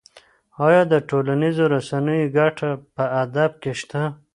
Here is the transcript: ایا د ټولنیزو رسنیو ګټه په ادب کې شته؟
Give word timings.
ایا 0.65 0.81
د 0.91 0.93
ټولنیزو 1.09 1.65
رسنیو 1.75 2.31
ګټه 2.37 2.69
په 2.95 3.03
ادب 3.23 3.51
کې 3.61 3.71
شته؟ 3.79 4.03